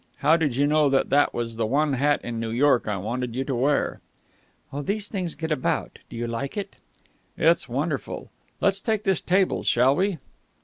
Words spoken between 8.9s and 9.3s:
this